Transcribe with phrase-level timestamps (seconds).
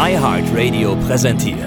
[0.00, 1.58] iHeartRadio präsentiert.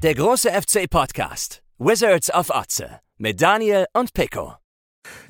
[0.00, 1.60] Der große FC Podcast.
[1.78, 3.00] Wizards of Otze.
[3.18, 4.54] Mit Daniel und Pico.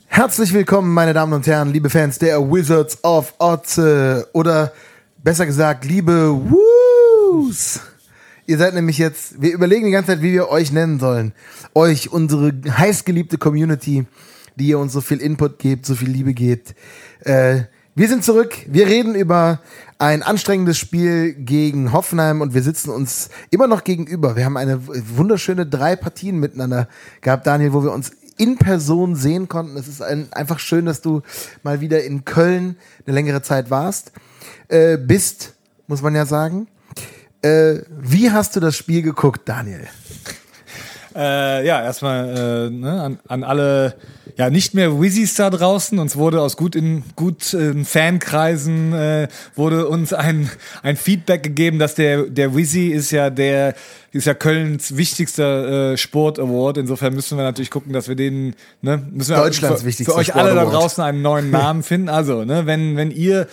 [0.08, 4.28] Herzlich willkommen, meine Damen und Herren, liebe Fans der Wizards of Otze.
[4.34, 4.72] Oder
[5.22, 6.38] besser gesagt, liebe
[7.32, 7.80] Woos.
[8.46, 11.32] Ihr seid nämlich jetzt, wir überlegen die ganze Zeit, wie wir euch nennen sollen.
[11.74, 14.04] Euch, unsere heißgeliebte Community,
[14.56, 16.74] die ihr uns so viel Input gebt, so viel Liebe gebt.
[17.20, 17.62] Äh,
[17.94, 18.54] wir sind zurück.
[18.66, 19.60] Wir reden über
[19.98, 24.36] ein anstrengendes Spiel gegen Hoffenheim und wir sitzen uns immer noch gegenüber.
[24.36, 26.88] Wir haben eine wunderschöne drei Partien miteinander
[27.20, 29.76] gehabt, Daniel, wo wir uns in Person sehen konnten.
[29.76, 31.22] Es ist ein, einfach schön, dass du
[31.62, 32.76] mal wieder in Köln
[33.06, 34.12] eine längere Zeit warst.
[34.68, 35.54] Äh, bist,
[35.86, 36.66] muss man ja sagen.
[37.42, 39.88] Äh, wie hast du das Spiel geguckt, Daniel?
[41.14, 43.94] Äh, ja, erstmal äh, ne, an, an alle
[44.36, 45.98] ja nicht mehr Wizzys da draußen.
[45.98, 50.50] Uns wurde aus gut in gut in Fankreisen äh, wurde uns ein
[50.82, 53.74] ein Feedback gegeben, dass der der Wizzy ist ja der
[54.12, 56.78] ist ja Kölns wichtigster äh, Sport Award.
[56.78, 60.18] Insofern müssen wir natürlich gucken, dass wir den ne müssen wir Deutschlands für, wichtigster für
[60.18, 62.08] euch alle da draußen einen neuen Namen finden.
[62.08, 63.48] Also ne wenn wenn ihr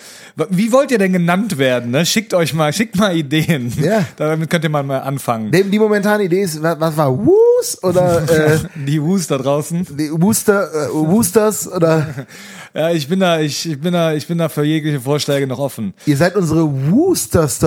[0.50, 1.92] wie wollt ihr denn genannt werden?
[1.92, 2.06] Ne?
[2.06, 3.74] Schickt euch mal schickt mal Ideen.
[3.82, 4.06] Ja.
[4.18, 5.52] Damit könnt ihr mal mal anfangen.
[5.52, 7.12] Die, die momentane Idee ist, wa- was war
[7.60, 9.86] Woos oder äh, Die Wus da draußen.
[9.98, 12.08] die Wooster, äh, Woosters oder
[12.74, 15.58] Ja, ich bin da, ich, ich bin da, ich bin da für jegliche Vorschläge noch
[15.58, 15.94] offen.
[16.06, 17.60] ihr seid unsere Woosters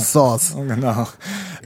[0.00, 0.54] Sauce.
[0.56, 1.06] Oh, genau.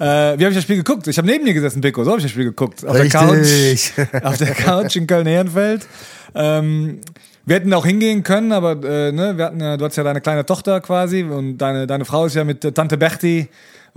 [0.01, 1.07] Äh, wie habe ich das Spiel geguckt?
[1.07, 2.03] Ich habe neben mir gesessen, Pico.
[2.03, 2.85] So habe ich das Spiel geguckt.
[2.85, 3.95] Auf Richtig.
[3.97, 4.25] der Couch.
[4.25, 5.87] Auf der Couch in Köln-Ehrenfeld.
[6.35, 7.01] Ähm,
[7.47, 10.21] wir hätten auch hingehen können, aber äh, ne, wir hatten ja, du hast ja deine
[10.21, 13.49] kleine Tochter quasi und deine, deine Frau ist ja mit äh, Tante Berti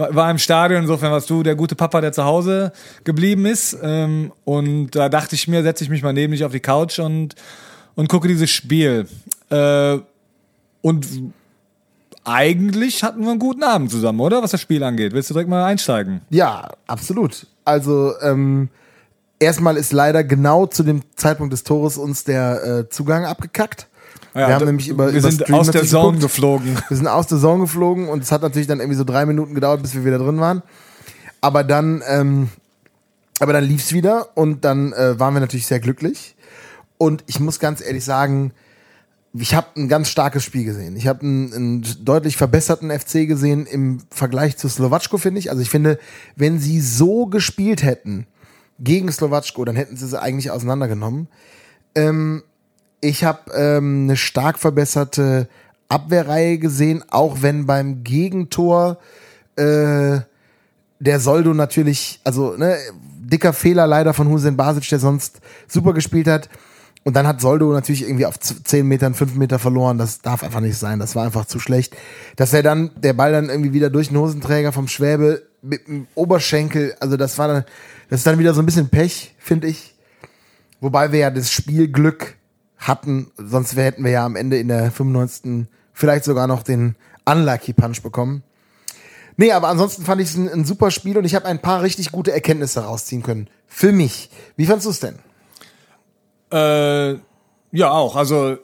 [0.09, 0.81] war, im Stadion.
[0.81, 2.71] Insofern warst du der gute Papa, der zu Hause
[3.03, 3.77] geblieben ist.
[3.81, 6.99] Ähm, und da dachte ich mir, setze ich mich mal neben dich auf die Couch
[6.99, 7.35] und,
[7.95, 9.07] und gucke dieses Spiel.
[9.49, 9.99] Äh,
[10.81, 11.07] und
[12.23, 14.43] eigentlich hatten wir einen guten Abend zusammen, oder?
[14.43, 15.13] Was das Spiel angeht.
[15.13, 16.21] Willst du direkt mal einsteigen?
[16.29, 17.47] Ja, absolut.
[17.65, 18.69] Also ähm,
[19.39, 23.87] erstmal ist leider genau zu dem Zeitpunkt des Tores uns der äh, Zugang abgekackt.
[24.33, 26.21] Ja, wir haben nämlich über wir sind Stream aus der Zone geguckt.
[26.21, 26.77] geflogen.
[26.87, 29.53] Wir sind aus der Zone geflogen und es hat natürlich dann irgendwie so drei Minuten
[29.53, 30.61] gedauert, bis wir wieder drin waren.
[31.41, 32.49] Aber dann, ähm,
[33.39, 36.35] aber dann lief's wieder und dann äh, waren wir natürlich sehr glücklich.
[36.97, 38.53] Und ich muss ganz ehrlich sagen,
[39.33, 40.95] ich habe ein ganz starkes Spiel gesehen.
[40.95, 45.49] Ich habe einen, einen deutlich verbesserten FC gesehen im Vergleich zu Slowatschko, finde ich.
[45.49, 45.99] Also ich finde,
[46.35, 48.27] wenn sie so gespielt hätten
[48.79, 51.27] gegen Slowatschko, dann hätten sie sie eigentlich auseinandergenommen.
[51.95, 52.43] Ähm,
[53.01, 55.47] ich habe ähm, eine stark verbesserte
[55.89, 58.97] Abwehrreihe gesehen, auch wenn beim Gegentor
[59.55, 60.19] äh,
[60.99, 62.77] der Soldo natürlich, also ne,
[63.19, 66.49] dicker Fehler leider von Hussein Basic, der sonst super gespielt hat.
[67.03, 69.97] Und dann hat Soldo natürlich irgendwie auf z- 10 Metern, 5 Meter verloren.
[69.97, 70.99] Das darf einfach nicht sein.
[70.99, 71.95] Das war einfach zu schlecht.
[72.35, 76.05] Dass er dann, der Ball dann irgendwie wieder durch den Hosenträger vom Schwäbe mit dem
[76.13, 77.65] Oberschenkel, also das war dann,
[78.09, 79.95] das ist dann wieder so ein bisschen Pech, finde ich.
[80.79, 82.35] Wobei wir ja das Spielglück
[82.81, 85.67] hatten, sonst hätten wir ja am Ende in der 95.
[85.93, 88.43] vielleicht sogar noch den Unlucky Punch bekommen.
[89.37, 91.83] Nee, aber ansonsten fand ich es ein, ein super Spiel und ich habe ein paar
[91.83, 93.47] richtig gute Erkenntnisse rausziehen können.
[93.67, 94.29] Für mich.
[94.57, 95.19] Wie fandst du es denn?
[96.51, 97.17] Äh,
[97.71, 98.15] ja, auch.
[98.15, 98.57] Also,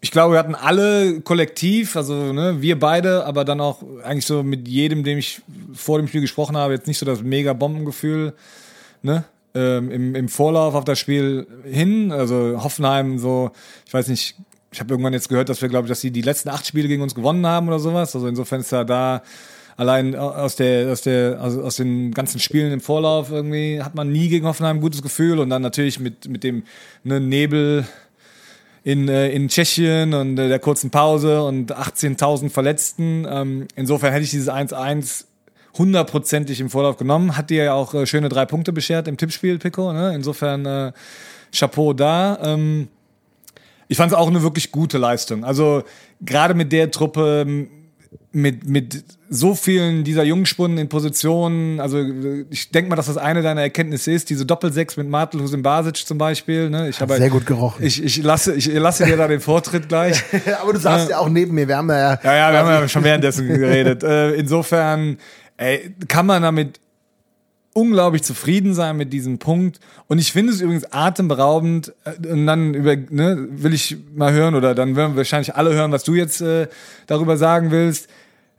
[0.00, 4.42] ich glaube, wir hatten alle kollektiv, also ne, wir beide, aber dann auch eigentlich so
[4.42, 5.42] mit jedem, dem ich
[5.74, 8.34] vor dem Spiel gesprochen habe, jetzt nicht so das mega Bombengefühl,
[9.02, 9.24] ne?
[9.54, 12.12] Ähm, im, Im Vorlauf auf das Spiel hin.
[12.12, 13.50] Also Hoffenheim so,
[13.86, 14.36] ich weiß nicht,
[14.72, 16.88] ich habe irgendwann jetzt gehört, dass wir, glaube ich, dass sie die letzten acht Spiele
[16.88, 18.14] gegen uns gewonnen haben oder sowas.
[18.14, 19.22] Also insofern ist ja da
[19.76, 24.12] allein aus der, aus der, also aus den ganzen Spielen im Vorlauf irgendwie hat man
[24.12, 26.64] nie gegen Hoffenheim ein gutes Gefühl und dann natürlich mit, mit dem
[27.02, 27.86] ne, Nebel
[28.84, 33.26] in, äh, in Tschechien und äh, der kurzen Pause und 18.000 Verletzten.
[33.28, 35.24] Ähm, insofern hätte ich dieses 1-1
[35.76, 37.36] hundertprozentig im Vorlauf genommen.
[37.36, 39.92] Hat dir ja auch äh, schöne drei Punkte beschert im Tippspiel, Pico.
[39.92, 40.14] Ne?
[40.14, 40.92] Insofern äh,
[41.52, 42.38] Chapeau da.
[42.42, 42.88] Ähm,
[43.88, 45.44] ich fand es auch eine wirklich gute Leistung.
[45.44, 45.82] Also
[46.20, 47.68] gerade mit der Truppe, m,
[48.32, 53.16] mit, mit so vielen dieser Jungspunden in Positionen, also äh, ich denke mal, dass das
[53.16, 56.70] eine deiner Erkenntnisse ist, diese Doppelsechs mit Martel Husin Basic zum Beispiel.
[56.70, 56.88] Ne?
[56.88, 57.84] Ich habe sehr gut gerochen.
[57.84, 60.22] Ich, ich, lasse, ich lasse dir da den Vortritt gleich.
[60.62, 61.66] aber du saßt ja auch neben mir.
[61.66, 62.18] Wir haben ja.
[62.22, 64.04] Ja, ja, wir haben ja schon währenddessen geredet.
[64.10, 65.18] Äh, insofern
[65.60, 66.80] ey, kann man damit
[67.72, 69.78] unglaublich zufrieden sein mit diesem Punkt.
[70.08, 71.92] Und ich finde es übrigens atemberaubend.
[72.04, 75.92] äh, Und dann über, ne, will ich mal hören, oder dann werden wahrscheinlich alle hören,
[75.92, 76.66] was du jetzt äh,
[77.06, 78.08] darüber sagen willst.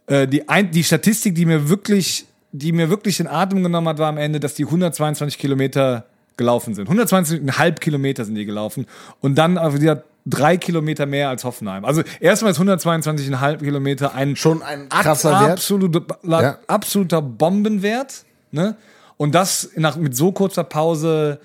[0.07, 3.97] äh, die, ein, die Statistik, die mir wirklich, die mir wirklich den Atem genommen hat,
[3.97, 6.05] war am Ende, dass die 122 Kilometer
[6.37, 6.89] gelaufen sind.
[6.89, 8.85] 120,5 Kilometer sind die gelaufen
[9.19, 11.83] und dann auf wieder drei Kilometer mehr als Hoffenheim.
[11.85, 15.51] Also erstmal ist 122,5 Kilometer ein Schon ein krasser Wert.
[15.51, 16.57] absolute, Ja.
[16.67, 18.25] absoluter Bombenwert.
[18.51, 18.75] Ne?
[19.17, 21.39] Und das nach, mit so kurzer Pause.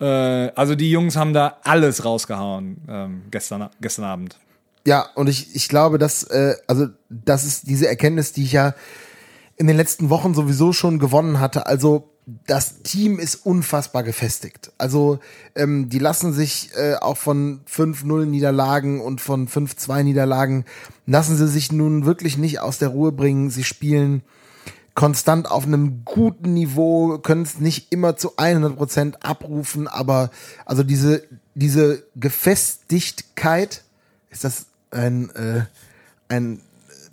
[0.00, 4.36] Äh, also die Jungs haben da alles rausgehauen ähm, gestern, gestern Abend.
[4.86, 8.74] Ja, und ich, ich glaube, dass, äh, also, das ist diese Erkenntnis, die ich ja
[9.56, 11.66] in den letzten Wochen sowieso schon gewonnen hatte.
[11.66, 12.07] Also,
[12.46, 14.70] das Team ist unfassbar gefestigt.
[14.76, 15.18] Also,
[15.54, 20.66] ähm, die lassen sich äh, auch von 5-0 Niederlagen und von 5-2 Niederlagen,
[21.06, 23.48] lassen sie sich nun wirklich nicht aus der Ruhe bringen.
[23.48, 24.22] Sie spielen
[24.94, 30.30] konstant auf einem guten Niveau, können es nicht immer zu 100% abrufen, aber
[30.66, 31.22] also diese,
[31.54, 33.84] diese Gefestigkeit,
[34.28, 35.62] ist das ein, äh,
[36.28, 36.60] ein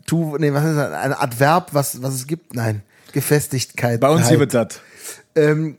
[0.06, 2.54] Tu, nee, was ist das, ein Adverb, was, was es gibt?
[2.54, 4.00] Nein, Gefestigkeit.
[4.02, 4.80] Bei uns hier wird das.
[5.36, 5.78] Ähm,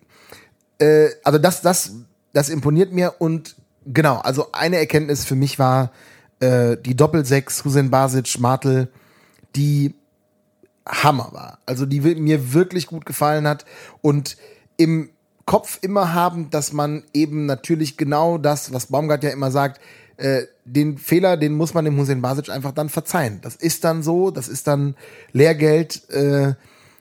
[0.78, 1.92] äh, also das, das,
[2.32, 3.56] das imponiert mir und
[3.86, 5.92] genau, also eine Erkenntnis für mich war
[6.40, 8.88] äh, die Doppelsechs, Hussein Basic, Martel,
[9.54, 9.94] die
[10.86, 11.58] Hammer war.
[11.66, 13.64] Also die mir wirklich gut gefallen hat
[14.02, 14.36] und
[14.76, 15.10] im
[15.46, 19.80] Kopf immer haben, dass man eben natürlich genau das, was Baumgart ja immer sagt,
[20.16, 23.40] äh, den Fehler, den muss man dem Hussein Basic einfach dann verzeihen.
[23.42, 24.96] Das ist dann so, das ist dann
[25.32, 26.54] Lehrgeld, äh,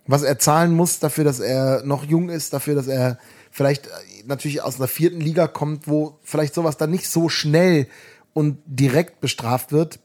[0.07, 3.17] was er zahlen muss dafür, dass er noch jung ist, dafür, dass er
[3.51, 3.89] vielleicht äh,
[4.25, 7.87] natürlich aus einer vierten Liga kommt, wo vielleicht sowas dann nicht so schnell
[8.33, 9.99] und direkt bestraft wird.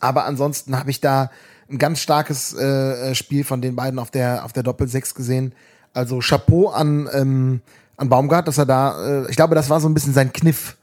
[0.00, 1.30] Aber ansonsten habe ich da
[1.70, 5.14] ein ganz starkes äh, äh, Spiel von den beiden auf der auf der Doppel 6
[5.14, 5.54] gesehen.
[5.94, 7.60] Also Chapeau an ähm,
[7.96, 10.76] an Baumgart, dass er da, äh, ich glaube, das war so ein bisschen sein Kniff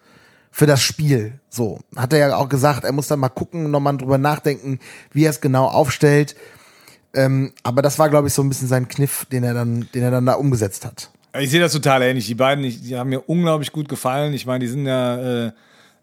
[0.52, 1.40] für das Spiel.
[1.50, 4.80] So hat er ja auch gesagt, er muss dann mal gucken, nochmal drüber nachdenken,
[5.12, 6.36] wie er es genau aufstellt.
[7.14, 10.04] Ähm, aber das war, glaube ich, so ein bisschen sein Kniff, den er dann, den
[10.04, 11.10] er dann da umgesetzt hat.
[11.40, 12.26] Ich sehe das total ähnlich.
[12.28, 14.34] Die beiden, die haben mir unglaublich gut gefallen.
[14.34, 15.52] Ich meine, die sind ja, äh,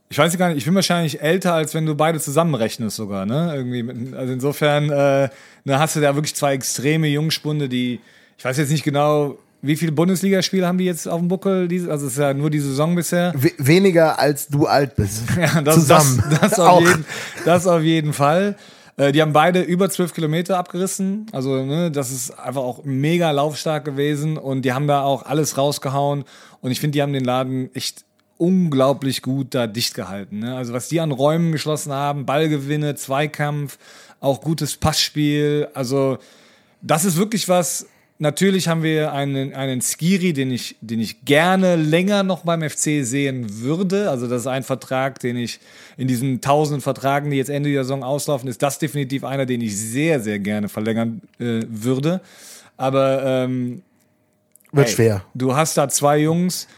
[0.08, 3.52] ich weiß gar nicht, ich bin wahrscheinlich älter, als wenn du beide zusammenrechnest sogar, ne?
[3.54, 5.28] Irgendwie, mit, also insofern, äh,
[5.64, 8.00] da hast du da wirklich zwei extreme Jungspunde, die,
[8.38, 11.68] ich weiß jetzt nicht genau, wie viele Bundesligaspiele haben die jetzt auf dem Buckel?
[11.90, 13.32] Also es ist ja nur die Saison bisher.
[13.36, 15.22] We weniger als du alt bist.
[15.36, 16.22] Ja, das, Zusammen.
[16.30, 17.04] Das, das, auf jeden,
[17.44, 18.56] das auf jeden Fall.
[18.96, 21.26] Äh, die haben beide über zwölf Kilometer abgerissen.
[21.32, 25.58] Also, ne, das ist einfach auch mega laufstark gewesen und die haben da auch alles
[25.58, 26.24] rausgehauen.
[26.60, 28.04] Und ich finde, die haben den Laden echt
[28.38, 30.40] unglaublich gut da dicht gehalten.
[30.40, 30.56] Ne?
[30.56, 33.78] Also, was die an Räumen geschlossen haben, Ballgewinne, Zweikampf,
[34.20, 35.68] auch gutes Passspiel.
[35.74, 36.18] Also,
[36.82, 37.86] das ist wirklich was.
[38.18, 43.04] Natürlich haben wir einen, einen Skiri, den ich, den ich gerne länger noch beim FC
[43.04, 44.08] sehen würde.
[44.08, 45.60] Also das ist ein Vertrag, den ich
[45.98, 49.60] in diesen tausenden Vertragen, die jetzt Ende der Saison auslaufen, ist das definitiv einer, den
[49.60, 52.22] ich sehr, sehr gerne verlängern äh, würde.
[52.78, 53.82] Aber ähm,
[54.72, 55.24] Wird Ey, schwer.
[55.34, 56.68] Du hast da zwei Jungs,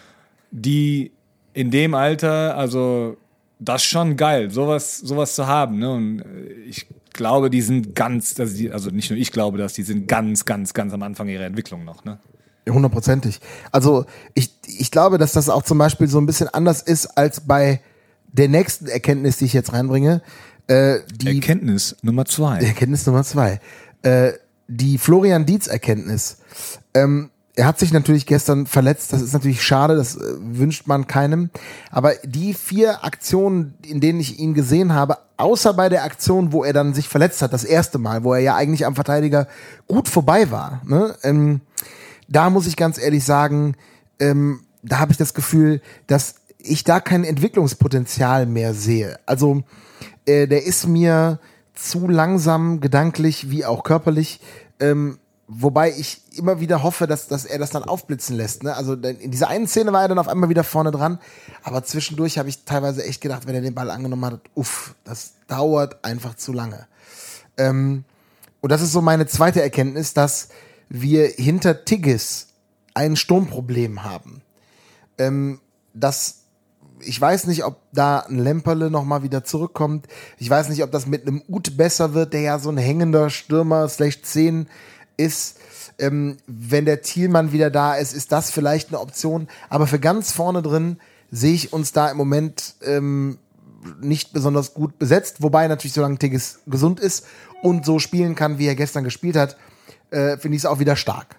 [0.51, 1.13] die
[1.55, 3.17] in dem Alter, also
[3.59, 5.79] das ist schon geil, sowas, sowas zu haben.
[5.79, 5.91] Ne?
[5.91, 9.73] Und äh, ich glaube, die sind ganz, also, die, also nicht nur ich glaube das,
[9.75, 12.05] die sind ganz, ganz, ganz am Anfang ihrer Entwicklung noch.
[12.05, 12.19] Ne?
[12.69, 13.41] Hundertprozentig.
[13.73, 17.41] Also ich, ich glaube, dass das auch zum Beispiel so ein bisschen anders ist als
[17.41, 17.81] bei
[18.27, 20.23] der nächsten Erkenntnis, die ich jetzt reinbringe.
[20.67, 22.61] Äh, die Erkenntnis Nummer zwei.
[22.61, 23.61] Erkenntnis Nummer zwei.
[24.03, 24.33] Äh,
[24.69, 26.39] die Florian Dietz Erkenntnis.
[26.93, 29.13] Ähm, er hat sich natürlich gestern verletzt.
[29.13, 29.97] Das ist natürlich schade.
[29.97, 31.51] Das äh, wünscht man keinem.
[31.91, 36.63] Aber die vier Aktionen, in denen ich ihn gesehen habe, außer bei der Aktion, wo
[36.63, 39.49] er dann sich verletzt hat, das erste Mal, wo er ja eigentlich am Verteidiger
[39.89, 41.17] gut vorbei war, ne?
[41.25, 41.61] ähm,
[42.29, 43.75] da muss ich ganz ehrlich sagen,
[44.21, 49.19] ähm, da habe ich das Gefühl, dass ich da kein Entwicklungspotenzial mehr sehe.
[49.27, 49.65] Also
[50.27, 51.41] äh, der ist mir
[51.75, 54.41] zu langsam gedanklich wie auch körperlich.
[54.79, 58.63] Ähm, wobei ich immer wieder hoffe, dass, dass er das dann aufblitzen lässt.
[58.63, 58.75] Ne?
[58.75, 61.19] Also in dieser einen Szene war er dann auf einmal wieder vorne dran,
[61.63, 65.33] aber zwischendurch habe ich teilweise echt gedacht, wenn er den Ball angenommen hat, uff, das
[65.49, 66.87] dauert einfach zu lange.
[67.57, 68.05] Ähm,
[68.61, 70.51] und das ist so meine zweite Erkenntnis, dass
[70.91, 72.49] wir hinter Tigges
[72.93, 74.43] ein Sturmproblem haben.
[75.17, 75.61] Ähm,
[75.95, 76.35] das
[77.01, 80.09] ich weiß nicht, ob da ein Lemperle noch mal wieder zurückkommt.
[80.37, 83.31] Ich weiß nicht, ob das mit einem Ut besser wird, der ja so ein hängender
[83.31, 84.67] Stürmer slash 10
[85.19, 85.59] ist.
[85.99, 89.49] Ähm, wenn der Thielmann wieder da ist, ist das vielleicht eine Option.
[89.69, 90.99] Aber für ganz vorne drin
[91.31, 93.39] sehe ich uns da im Moment ähm,
[94.01, 95.43] nicht besonders gut besetzt.
[95.43, 97.27] Wobei natürlich, solange Tigges gesund ist
[97.63, 99.57] und so spielen kann, wie er gestern gespielt hat,
[100.11, 101.37] äh, finde ich es auch wieder stark.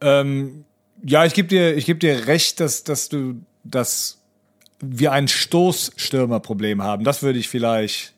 [0.00, 0.64] Ähm,
[1.02, 4.18] ja, ich gebe dir, ich geb dir recht, dass, dass du, dass
[4.80, 7.04] wir ein Stoßstürmerproblem haben.
[7.04, 8.14] Das würde ich vielleicht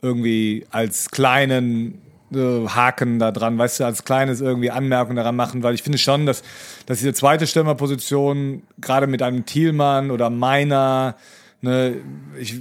[0.00, 2.00] irgendwie als kleinen
[2.34, 5.98] äh, Haken da dran, weißt du, als kleines irgendwie Anmerkung daran machen, weil ich finde
[5.98, 6.42] schon, dass,
[6.86, 11.16] dass diese zweite Stürmerposition, gerade mit einem Thielmann oder meiner,
[11.60, 11.96] ne,
[12.38, 12.56] ich,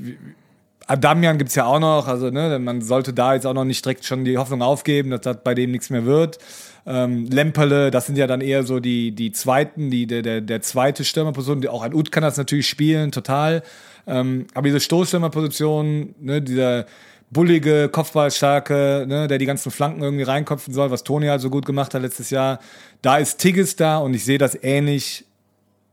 [0.88, 4.06] Adamian gibt's ja auch noch, also ne, man sollte da jetzt auch noch nicht direkt
[4.06, 6.38] schon die Hoffnung aufgeben, dass das bei dem nichts mehr wird.
[6.86, 10.62] Ähm, Lemperle, das sind ja dann eher so die, die zweiten, die, der, der, der
[10.62, 13.64] zweite Stürmerposition, auch ein Ut kann das natürlich spielen, total.
[14.08, 16.86] Ähm, aber diese Stoßstürmerposition, ne, dieser
[17.32, 21.66] bullige, Kopfballstarke, ne, der die ganzen Flanken irgendwie reinkopfen soll, was Toni halt so gut
[21.66, 22.60] gemacht hat letztes Jahr.
[23.02, 25.26] Da ist Tigges da und ich sehe das ähnlich.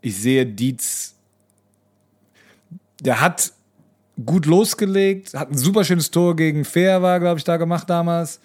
[0.01, 1.15] Ich sehe Dietz.
[3.01, 3.53] Der hat
[4.25, 8.41] gut losgelegt, hat ein super schönes Tor gegen Fair war, glaube ich, da gemacht damals.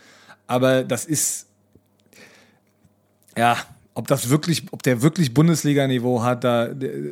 [0.46, 1.48] Aber das ist,
[3.36, 3.58] ja,
[3.96, 6.70] ob das wirklich, ob der wirklich Bundesliga-Niveau hat, da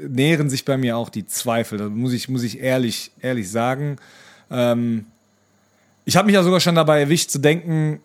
[0.07, 1.79] nähren sich bei mir auch die Zweifel.
[1.79, 3.97] Da muss ich, muss ich ehrlich, ehrlich sagen.
[4.51, 5.05] Ähm,
[6.05, 7.99] ich habe mich ja sogar schon dabei erwischt zu denken,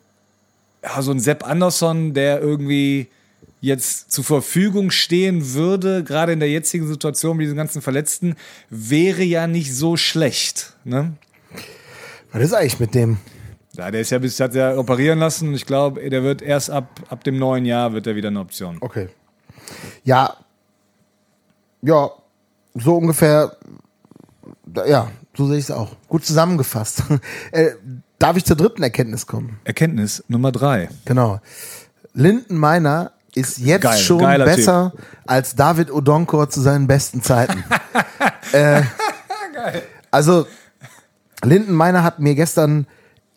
[0.83, 3.09] ja, so ein Sepp Andersson, der irgendwie
[3.61, 8.37] jetzt zur Verfügung stehen würde, gerade in der jetzigen Situation mit diesen ganzen Verletzten,
[8.71, 10.75] wäre ja nicht so schlecht.
[10.85, 11.15] Ne?
[12.33, 13.19] Was ist eigentlich mit dem?
[13.73, 16.71] Ja, der ist ja bis hat ja operieren lassen und ich glaube, der wird erst
[16.71, 18.79] ab, ab dem neuen Jahr wird er wieder eine Option.
[18.81, 19.09] Okay.
[20.05, 20.37] Ja.
[21.83, 22.11] Ja,
[22.75, 23.57] so ungefähr.
[24.87, 25.97] Ja, so sehe ich es auch.
[26.09, 27.03] Gut zusammengefasst.
[27.53, 27.71] äh,
[28.19, 29.59] darf ich zur dritten Erkenntnis kommen?
[29.65, 30.89] Erkenntnis Nummer drei.
[31.05, 31.41] Genau.
[32.15, 34.93] Linden Meiner ist jetzt Geil, schon besser
[35.27, 37.63] als David Odonkor zu seinen besten Zeiten.
[38.53, 38.83] äh,
[40.11, 40.47] also,
[41.45, 42.87] Linden Meiner hat mir gestern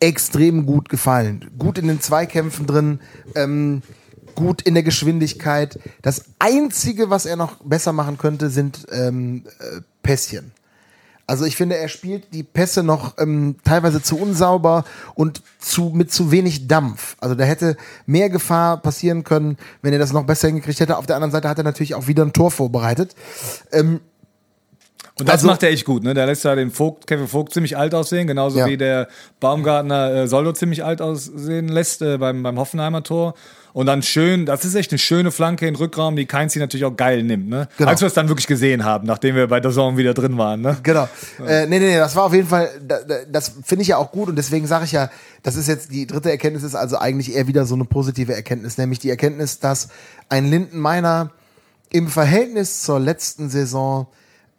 [0.00, 1.50] extrem gut gefallen.
[1.58, 3.00] Gut in den Zweikämpfen drin,
[3.34, 3.82] ähm,
[4.34, 5.78] gut in der Geschwindigkeit.
[6.00, 10.52] Das Einzige, was er noch besser machen könnte, sind ähm, äh, Pässchen.
[11.30, 14.82] Also ich finde, er spielt die Pässe noch ähm, teilweise zu unsauber
[15.14, 17.14] und zu, mit zu wenig Dampf.
[17.20, 20.98] Also da hätte mehr Gefahr passieren können, wenn er das noch besser hingekriegt hätte.
[20.98, 23.14] Auf der anderen Seite hat er natürlich auch wieder ein Tor vorbereitet.
[23.70, 24.00] Ähm,
[25.20, 26.14] Und das Also- macht er echt gut, ne?
[26.14, 28.66] Der lässt ja den Vogt, Kevin Vogt ziemlich alt aussehen, genauso Ja.
[28.66, 29.08] wie der
[29.40, 33.34] Baumgartner äh, Soldo ziemlich alt aussehen lässt äh, beim, beim Hoffenheimer Tor.
[33.72, 36.84] Und dann schön, das ist echt eine schöne Flanke in den Rückraum, die Keinzi natürlich
[36.84, 37.68] auch geil nimmt, ne?
[37.78, 37.88] Genau.
[37.90, 40.60] Als wir es dann wirklich gesehen haben, nachdem wir bei der Saison wieder drin waren,
[40.60, 40.76] ne?
[40.82, 41.08] Genau.
[41.46, 43.96] Äh, nee, nee, nee, das war auf jeden Fall, da, da, das finde ich ja
[43.98, 45.08] auch gut und deswegen sage ich ja,
[45.44, 48.76] das ist jetzt die dritte Erkenntnis, ist also eigentlich eher wieder so eine positive Erkenntnis,
[48.76, 49.86] nämlich die Erkenntnis, dass
[50.28, 51.30] ein Linden Meiner
[51.90, 54.08] im Verhältnis zur letzten Saison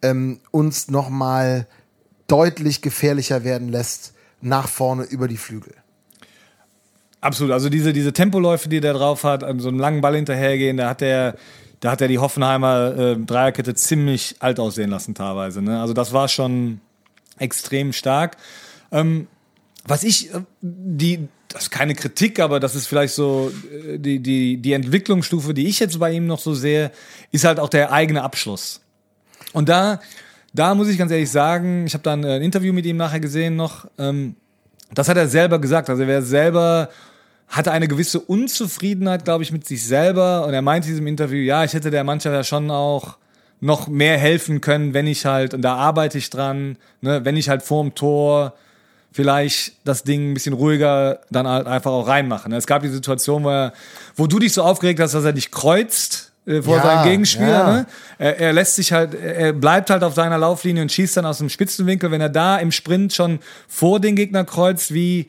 [0.02, 1.66] ähm, uns nochmal
[2.26, 5.74] deutlich gefährlicher werden lässt nach vorne über die Flügel.
[7.20, 7.52] Absolut.
[7.52, 10.88] Also diese, diese Tempoläufe, die der drauf hat, an so einem langen Ball hinterhergehen, da
[10.90, 11.36] hat der,
[11.80, 15.62] da hat er die Hoffenheimer äh, Dreierkette ziemlich alt aussehen lassen teilweise.
[15.62, 15.80] Ne?
[15.80, 16.80] Also das war schon
[17.38, 18.36] extrem stark.
[18.90, 19.28] Ähm,
[19.86, 24.18] was ich, äh, die, das ist keine Kritik, aber das ist vielleicht so äh, die,
[24.18, 26.90] die, die Entwicklungsstufe, die ich jetzt bei ihm noch so sehe,
[27.30, 28.81] ist halt auch der eigene Abschluss.
[29.52, 30.00] Und da,
[30.52, 33.56] da muss ich ganz ehrlich sagen, ich habe dann ein Interview mit ihm nachher gesehen
[33.56, 33.86] noch.
[33.98, 34.36] Ähm,
[34.94, 35.88] das hat er selber gesagt.
[35.88, 36.88] Also er selber
[37.48, 40.46] hatte eine gewisse Unzufriedenheit, glaube ich, mit sich selber.
[40.46, 43.18] Und er meinte in diesem Interview, ja, ich hätte der Mannschaft ja schon auch
[43.60, 47.48] noch mehr helfen können, wenn ich halt, und da arbeite ich dran, ne, wenn ich
[47.48, 48.54] halt vorm Tor
[49.12, 52.48] vielleicht das Ding ein bisschen ruhiger dann halt einfach auch reinmache.
[52.48, 52.56] Ne?
[52.56, 53.72] Es gab die Situation, wo, er,
[54.16, 57.48] wo du dich so aufgeregt hast, dass er dich kreuzt äh, vor Ja, seinem Gegenspieler.
[57.48, 57.72] ja.
[57.72, 57.86] Ne?
[58.18, 61.38] Er, er lässt sich halt, er bleibt halt auf seiner Lauflinie und schießt dann aus
[61.38, 65.28] dem Spitzenwinkel, wenn er da im Sprint schon vor den Gegner kreuzt, wie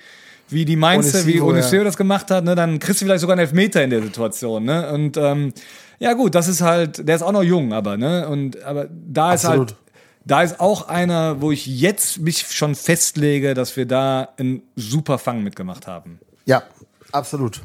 [0.50, 1.84] wie die Mainzer, wie Oniseo ja.
[1.86, 4.92] das gemacht hat, ne, dann kriegst du vielleicht sogar einen Elfmeter in der Situation, ne?
[4.92, 5.54] Und ähm,
[6.00, 9.34] ja gut, das ist halt, der ist auch noch jung, aber ne, und aber da
[9.34, 9.70] ist Absolut.
[9.72, 9.80] halt,
[10.26, 15.18] da ist auch einer, wo ich jetzt mich schon festlege, dass wir da einen super
[15.18, 16.20] Fang mitgemacht haben.
[16.46, 16.64] Ja,
[17.12, 17.62] absolut.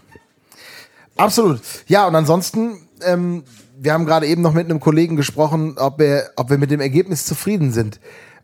[1.17, 1.61] Absolut.
[1.89, 3.45] Ja, und ansonsten, ähm,
[3.79, 6.81] wir haben gerade eben noch mit einem Kollegen gesprochen, ob wir, ob wir mit dem
[6.81, 8.01] Ergebnis zufrieden sind.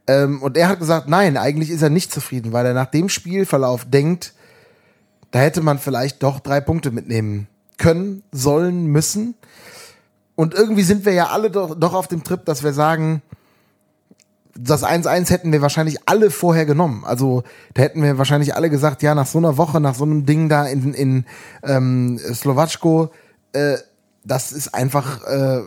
[0.07, 3.09] Ähm, und er hat gesagt, nein, eigentlich ist er nicht zufrieden, weil er nach dem
[3.09, 4.35] Spielverlauf denkt,
[5.31, 9.35] da hätte man vielleicht doch drei Punkte mitnehmen können, sollen, müssen.
[10.37, 13.23] Und irgendwie sind wir ja alle doch, doch auf dem Trip, dass wir sagen,
[14.57, 17.05] das 1-1 hätten wir wahrscheinlich alle vorher genommen.
[17.05, 17.43] Also
[17.75, 20.49] da hätten wir wahrscheinlich alle gesagt, ja, nach so einer Woche, nach so einem Ding
[20.49, 21.25] da in, in
[21.65, 23.11] ähm, Slowatschko,
[23.53, 23.79] äh,
[24.25, 25.61] das ist einfach, äh,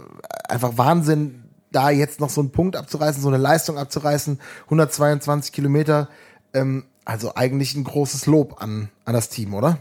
[0.50, 6.10] einfach Wahnsinn, da jetzt noch so einen Punkt abzureißen, so eine Leistung abzureißen, 122 Kilometer.
[6.54, 9.80] Ähm, also eigentlich ein großes Lob an, an das Team, oder?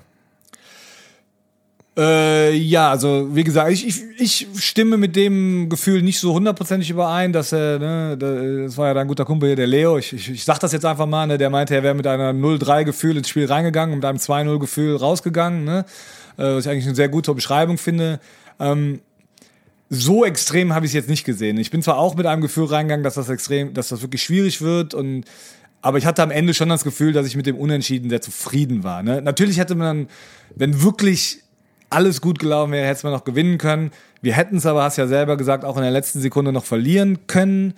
[1.98, 6.90] Äh, ja, also wie gesagt, ich, ich, ich stimme mit dem Gefühl nicht so hundertprozentig
[6.90, 10.30] überein, dass er, ne, das war ja dein guter Kumpel hier, der Leo, ich, ich,
[10.30, 13.30] ich sag das jetzt einfach mal, ne, der meinte, er wäre mit einer 0-3-Gefühl ins
[13.30, 15.86] Spiel reingegangen und mit einem 2-0-Gefühl rausgegangen, ne,
[16.36, 18.20] äh, was ich eigentlich eine sehr gute Beschreibung finde.
[18.60, 19.00] Ähm,
[19.88, 21.58] so extrem habe ich es jetzt nicht gesehen.
[21.58, 24.60] Ich bin zwar auch mit einem Gefühl reingegangen, dass das extrem, dass das wirklich schwierig
[24.60, 25.24] wird und
[25.82, 28.82] aber ich hatte am Ende schon das Gefühl, dass ich mit dem Unentschieden sehr zufrieden
[28.82, 29.04] war.
[29.04, 29.22] Ne?
[29.22, 30.08] Natürlich hätte man,
[30.56, 31.44] wenn wirklich
[31.90, 33.92] alles gut gelaufen wäre, hätte man noch gewinnen können.
[34.20, 37.28] Wir hätten es aber, hast ja selber gesagt, auch in der letzten Sekunde noch verlieren
[37.28, 37.74] können.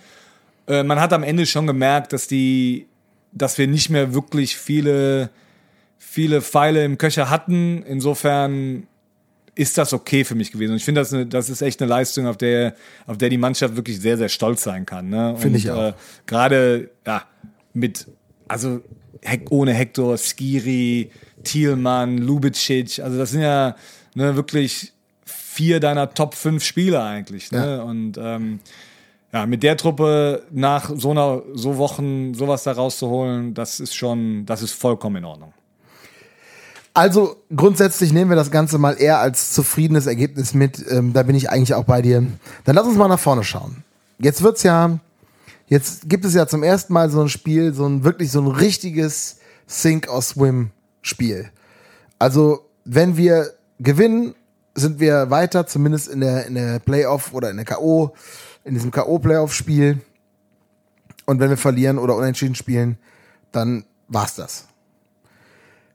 [0.65, 2.87] Äh, man hat am Ende schon gemerkt, dass die,
[3.31, 5.29] dass wir nicht mehr wirklich viele,
[5.99, 7.83] viele Pfeile im Köcher hatten.
[7.83, 8.87] Insofern
[9.59, 10.71] ist das okay für mich gewesen.
[10.71, 12.75] Und ich finde, das, das ist echt eine Leistung, auf der,
[13.05, 15.09] auf der die Mannschaft wirklich sehr, sehr stolz sein kann.
[15.09, 15.35] Ne?
[15.37, 15.89] Finde ich auch.
[15.89, 15.93] Äh,
[16.25, 17.23] Gerade ja,
[17.73, 18.07] mit,
[18.47, 18.79] also
[19.49, 21.11] ohne Hector, Skiri,
[21.43, 23.75] Thielmann, Lubicic, also das sind ja
[24.15, 24.93] ne, wirklich
[25.25, 27.51] vier deiner Top 5 Spieler eigentlich.
[27.51, 27.57] Ne?
[27.57, 27.81] Ja.
[27.83, 28.61] Und ähm,
[29.33, 34.45] ja, mit der Truppe nach so einer so Wochen sowas da rauszuholen, das ist schon,
[34.45, 35.53] das ist vollkommen in Ordnung.
[36.99, 40.85] Also grundsätzlich nehmen wir das Ganze mal eher als zufriedenes Ergebnis mit.
[40.91, 42.27] Ähm, da bin ich eigentlich auch bei dir.
[42.65, 43.85] Dann lass uns mal nach vorne schauen.
[44.17, 44.99] Jetzt wird's ja,
[45.67, 48.47] jetzt gibt es ja zum ersten Mal so ein Spiel, so ein wirklich so ein
[48.47, 51.49] richtiges Sink or Swim Spiel.
[52.19, 54.35] Also wenn wir gewinnen,
[54.75, 58.13] sind wir weiter, zumindest in der, in der Playoff oder in der K.O.,
[58.65, 60.01] in diesem K.O.-Playoff-Spiel.
[61.25, 62.97] Und wenn wir verlieren oder unentschieden spielen,
[63.53, 64.68] dann war's das.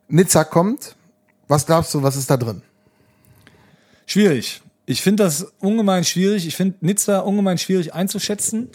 [0.08, 0.96] Nizza kommt.
[1.48, 2.62] Was glaubst du, was ist da drin?
[4.06, 4.62] Schwierig.
[4.86, 6.46] Ich finde das ungemein schwierig.
[6.46, 8.68] Ich finde Nizza ungemein schwierig einzuschätzen.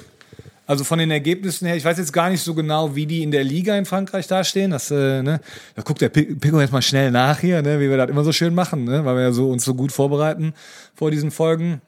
[0.66, 3.32] Also von den Ergebnissen her, ich weiß jetzt gar nicht so genau, wie die in
[3.32, 4.70] der Liga in Frankreich dastehen.
[4.70, 5.42] Das, äh, ne,
[5.74, 8.32] da guckt der Pico jetzt mal schnell nach hier, ne, wie wir das immer so
[8.32, 10.54] schön machen, ne, weil wir ja so uns so gut vorbereiten
[10.94, 11.82] vor diesen Folgen.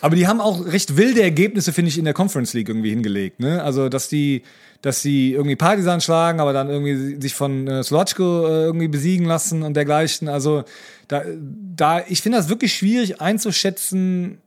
[0.00, 3.40] Aber die haben auch recht wilde Ergebnisse, finde ich, in der Conference League irgendwie hingelegt.
[3.40, 3.62] Ne?
[3.62, 4.42] Also, dass die,
[4.82, 9.26] dass die irgendwie Partisan schlagen, aber dann irgendwie sich von äh, Slotschko äh, irgendwie besiegen
[9.26, 10.28] lassen und dergleichen.
[10.28, 10.64] Also,
[11.08, 11.22] da,
[11.74, 14.38] da ich finde das wirklich schwierig einzuschätzen,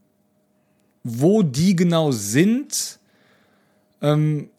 [1.04, 3.00] wo die genau sind
[4.02, 4.50] ähm,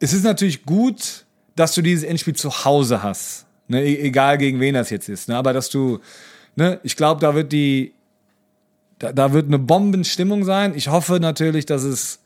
[0.00, 1.24] es ist natürlich gut,
[1.56, 3.46] dass du dieses Endspiel zu Hause hast.
[3.66, 3.84] Ne?
[3.84, 5.28] E egal gegen wen das jetzt ist.
[5.28, 5.36] Ne?
[5.36, 5.98] Aber dass du,
[6.56, 7.92] ne, ich glaube, da wird die,
[8.98, 10.74] da, da wird eine Bombenstimmung sein.
[10.74, 12.20] Ich hoffe natürlich, dass es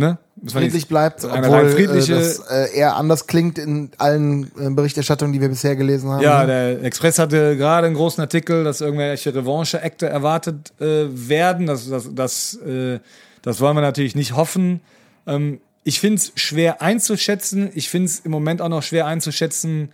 [0.00, 5.32] ne, friedlich bleibt, obwohl äh, friedliche, das äh, eher anders klingt in allen äh, Berichterstattungen,
[5.32, 6.22] die wir bisher gelesen haben.
[6.22, 11.66] Ja, der Express hatte gerade einen großen Artikel, dass irgendwelche Revanche-Akte erwartet äh, werden.
[11.66, 12.98] Das, das, das, äh,
[13.42, 14.80] das wollen wir natürlich nicht hoffen.
[15.26, 17.70] Ähm, ich finde es schwer einzuschätzen.
[17.74, 19.90] Ich finde es im Moment auch noch schwer einzuschätzen,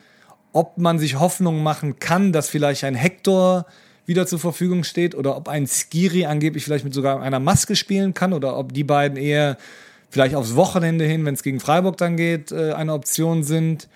[0.53, 3.67] ob man sich Hoffnung machen kann, dass vielleicht ein Hector
[4.07, 8.15] wieder zur Verfügung steht oder ob ein Skiri angeblich vielleicht mit sogar einer Maske spielen
[8.15, 9.57] kann oder ob die beiden eher
[10.11, 13.89] vielleicht aufs Wochenende hin, wenn es gegen Freiburg dann geht, äh, eine Option sind.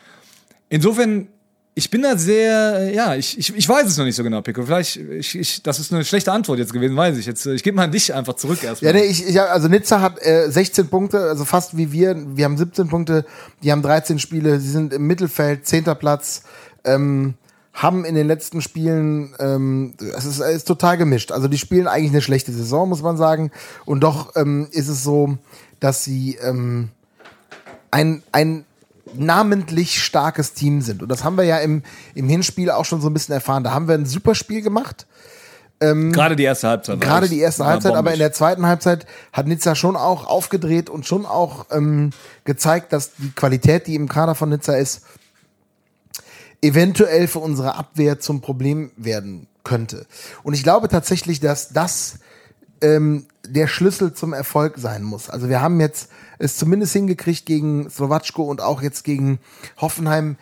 [0.68, 1.29] Insofern
[1.75, 4.42] ich bin da sehr, äh, ja, ich, ich, ich weiß es noch nicht so genau,
[4.42, 4.62] Pico.
[4.64, 7.27] Vielleicht, ich, ich, das ist eine schlechte Antwort jetzt gewesen, weiß ich.
[7.27, 8.94] Jetzt, äh, ich gebe mal an dich einfach zurück erstmal.
[8.94, 12.16] Ja, nee, ich, ich, also Nizza hat äh, 16 Punkte, also fast wie wir.
[12.37, 13.25] Wir haben 17 Punkte,
[13.62, 15.85] die haben 13 Spiele, sie sind im Mittelfeld, 10.
[15.99, 16.42] Platz.
[16.85, 17.35] Ähm,
[17.72, 21.33] haben in den letzten Spielen, ähm, es ist, ist total gemischt.
[21.33, 23.50] Also die spielen eigentlich eine schlechte Saison, muss man sagen.
[23.87, 25.38] Und doch ähm, ist es so,
[25.78, 26.90] dass sie ähm,
[27.90, 28.64] ein, ein
[29.14, 31.02] namentlich starkes Team sind.
[31.02, 31.83] Und das haben wir ja im,
[32.14, 33.64] im Hinspiel auch schon so ein bisschen erfahren.
[33.64, 35.06] Da haben wir ein super Spiel gemacht.
[35.80, 37.00] Ähm, gerade die erste Halbzeit.
[37.00, 41.06] Gerade die erste Halbzeit, aber in der zweiten Halbzeit hat Nizza schon auch aufgedreht und
[41.06, 42.11] schon auch ähm,
[42.44, 45.02] gezeigt, dass die Qualität, die im Kader von Nizza ist,
[46.62, 50.07] eventuell für unsere Abwehr zum Problem werden könnte.
[50.42, 52.18] Und ich glaube tatsächlich, dass das
[52.81, 55.31] ähm, der Schlüssel zum Erfolg sein muss.
[55.31, 59.38] Also wir haben jetzt es zumindest hingekriegt, gegen Slowatschko und auch jetzt gegen
[59.79, 60.37] Hoffenheim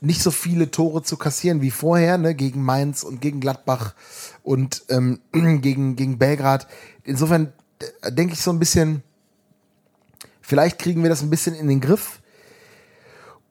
[0.00, 3.94] nicht so viele Tore zu kassieren wie vorher, ne, gegen Mainz und gegen Gladbach
[4.42, 6.66] und ähm, gegen, gegen Belgrad.
[7.04, 7.52] Insofern
[8.02, 9.02] äh, denke ich so ein bisschen,
[10.40, 12.20] vielleicht kriegen wir das ein bisschen in den Griff.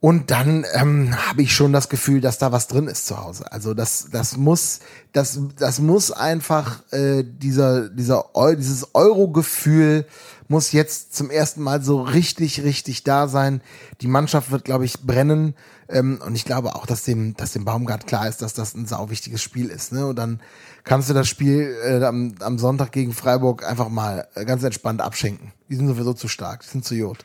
[0.03, 3.49] Und dann ähm, habe ich schon das Gefühl, dass da was drin ist zu Hause.
[3.53, 4.81] Also das, das muss,
[5.13, 8.25] das, das muss einfach äh, dieser, dieser,
[8.57, 10.05] dieses Euro-Gefühl
[10.49, 13.61] muss jetzt zum ersten Mal so richtig, richtig da sein.
[14.01, 15.55] Die Mannschaft wird, glaube ich, brennen.
[15.87, 18.85] Ähm, und ich glaube auch, dass dem, dass dem Baumgart klar ist, dass das ein
[18.85, 19.93] sau wichtiges Spiel ist.
[19.93, 20.05] Ne?
[20.05, 20.41] Und dann
[20.83, 24.99] kannst du das Spiel äh, am, am Sonntag gegen Freiburg einfach mal äh, ganz entspannt
[24.99, 25.53] abschenken.
[25.69, 27.19] Die sind sowieso zu stark, die sind zu jod.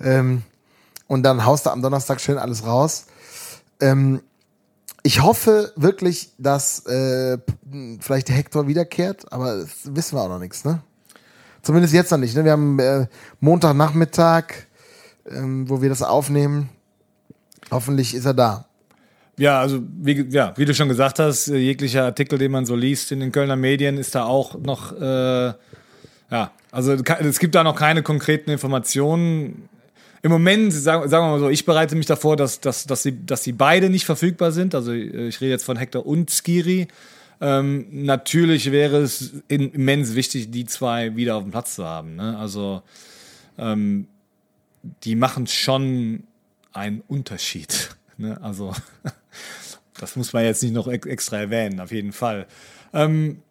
[0.00, 0.42] Ähm,
[1.06, 3.06] und dann haust du am Donnerstag schön alles raus.
[3.80, 4.20] Ähm,
[5.02, 7.38] Ich hoffe wirklich, dass äh,
[8.00, 10.80] vielleicht der Hector wiederkehrt, aber das wissen wir auch noch nichts, ne?
[11.62, 12.34] Zumindest jetzt noch nicht.
[12.36, 12.44] Ne?
[12.44, 13.06] Wir haben äh,
[13.38, 14.66] Montagnachmittag,
[15.30, 16.70] ähm, wo wir das aufnehmen.
[17.70, 18.66] Hoffentlich ist er da.
[19.38, 22.74] Ja, also wie, ja, wie du schon gesagt hast, äh, jeglicher Artikel, den man so
[22.74, 25.52] liest in den Kölner Medien, ist da auch noch, äh,
[26.30, 29.68] ja, also es gibt da noch keine konkreten Informationen.
[30.26, 33.24] Im Moment, sagen, sagen wir mal so, ich bereite mich davor, dass, dass, dass, sie,
[33.24, 34.74] dass sie beide nicht verfügbar sind.
[34.74, 36.88] Also ich rede jetzt von Hector und Skiri.
[37.40, 42.16] Ähm, natürlich wäre es immens wichtig, die zwei wieder auf dem Platz zu haben.
[42.16, 42.36] Ne?
[42.36, 42.82] Also
[43.56, 44.08] ähm,
[45.04, 46.24] die machen schon
[46.72, 47.90] einen Unterschied.
[48.18, 48.36] Ne?
[48.42, 48.72] Also
[50.00, 52.48] das muss man jetzt nicht noch extra erwähnen, auf jeden Fall.
[52.92, 53.42] Ähm,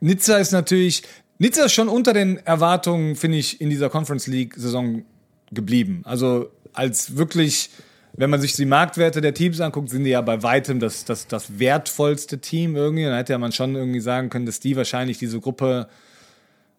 [0.00, 1.04] Nizza ist natürlich,
[1.38, 5.04] Nizza ist schon unter den Erwartungen, finde ich, in dieser Conference League-Saison
[5.52, 6.02] geblieben.
[6.04, 7.70] Also als wirklich,
[8.12, 11.26] wenn man sich die Marktwerte der Teams anguckt, sind die ja bei weitem das, das,
[11.26, 13.04] das wertvollste Team irgendwie.
[13.04, 15.88] Dann hätte ja man schon irgendwie sagen können, dass die wahrscheinlich diese Gruppe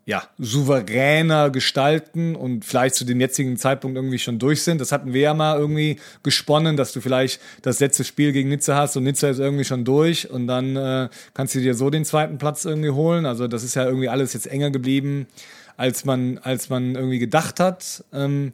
[0.06, 4.82] ja, souveräner gestalten und vielleicht zu dem jetzigen Zeitpunkt irgendwie schon durch sind.
[4.82, 8.76] Das hatten wir ja mal irgendwie gesponnen, dass du vielleicht das letzte Spiel gegen Nizza
[8.76, 12.04] hast und Nizza ist irgendwie schon durch und dann äh, kannst du dir so den
[12.04, 13.28] zweiten Platz irgendwie holen.
[13.28, 15.28] Also das ist ja irgendwie alles jetzt enger geblieben,
[15.82, 18.06] als man, als man irgendwie gedacht hat.
[18.14, 18.54] Ähm,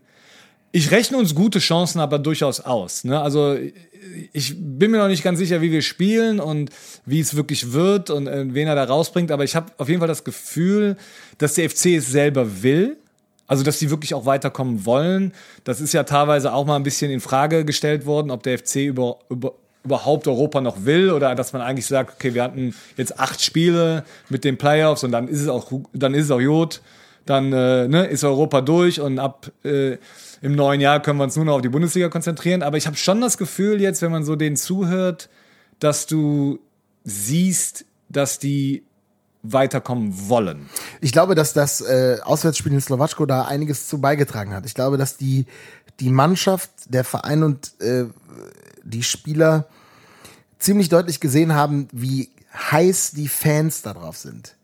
[0.71, 3.03] ich rechne uns gute Chancen aber durchaus aus.
[3.03, 3.19] Ne?
[3.19, 3.57] Also
[4.31, 6.69] ich bin mir noch nicht ganz sicher, wie wir spielen und
[7.05, 9.99] wie es wirklich wird und äh, wen er da rausbringt, aber ich habe auf jeden
[9.99, 10.95] Fall das Gefühl,
[11.37, 12.97] dass der FC es selber will.
[13.49, 15.31] Also, dass sie wirklich auch weiterkommen wollen.
[15.63, 18.75] Das ist ja teilweise auch mal ein bisschen in Frage gestellt worden, ob der FC
[18.87, 19.53] über, über,
[19.85, 24.03] überhaupt Europa noch will oder dass man eigentlich sagt, okay, wir hatten jetzt acht Spiele
[24.27, 26.81] mit den Playoffs und dann ist es auch, dann ist es auch gut.
[27.27, 29.97] Dann äh, ne, ist Europa durch und ab äh,
[30.41, 32.63] im neuen Jahr können wir uns nur noch auf die Bundesliga konzentrieren.
[32.63, 35.29] Aber ich habe schon das Gefühl jetzt, wenn man so denen zuhört,
[35.79, 36.59] dass du
[37.03, 38.83] siehst, dass die
[39.43, 40.69] weiterkommen wollen.
[41.01, 44.65] Ich glaube, dass das äh, Auswärtsspiel in Slowatschko da einiges zu beigetragen hat.
[44.65, 45.45] Ich glaube, dass die,
[45.99, 48.05] die Mannschaft, der Verein und äh,
[48.83, 49.67] die Spieler
[50.59, 54.56] ziemlich deutlich gesehen haben, wie heiß die Fans darauf sind.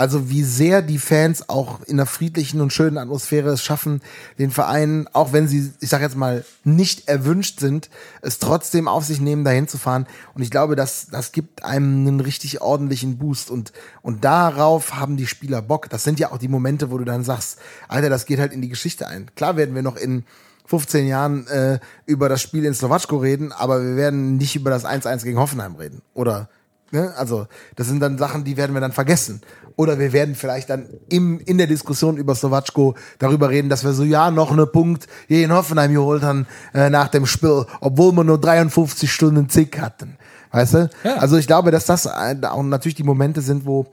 [0.00, 4.00] Also wie sehr die Fans auch in einer friedlichen und schönen Atmosphäre es schaffen,
[4.38, 7.90] den Verein, auch wenn sie, ich sag jetzt mal, nicht erwünscht sind,
[8.22, 10.06] es trotzdem auf sich nehmen, dahin zu fahren.
[10.32, 13.50] Und ich glaube, das, das gibt einem einen richtig ordentlichen Boost.
[13.50, 15.90] Und, und darauf haben die Spieler Bock.
[15.90, 18.62] Das sind ja auch die Momente, wo du dann sagst, Alter, das geht halt in
[18.62, 19.30] die Geschichte ein.
[19.34, 20.24] Klar werden wir noch in
[20.64, 24.86] 15 Jahren äh, über das Spiel in Slowatschko reden, aber wir werden nicht über das
[24.86, 26.00] 1-1 gegen Hoffenheim reden.
[26.14, 26.48] Oder
[26.92, 27.12] Ne?
[27.16, 29.40] Also, das sind dann Sachen, die werden wir dann vergessen.
[29.76, 33.92] Oder wir werden vielleicht dann im, in der Diskussion über Slowatschko darüber reden, dass wir
[33.92, 38.12] so, ja, noch einen Punkt hier in Hoffenheim geholt haben äh, nach dem Spiel, obwohl
[38.12, 40.18] wir nur 53 Stunden Zick hatten.
[40.52, 40.90] Weißt du?
[41.04, 41.14] Ja.
[41.16, 43.86] Also ich glaube, dass das auch natürlich die Momente sind, wo,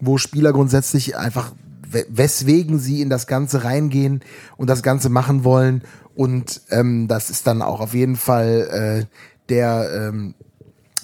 [0.00, 1.52] wo Spieler grundsätzlich einfach,
[1.88, 4.20] weswegen sie in das Ganze reingehen
[4.56, 5.82] und das Ganze machen wollen.
[6.14, 9.16] Und ähm, das ist dann auch auf jeden Fall äh,
[9.48, 10.34] der, ähm,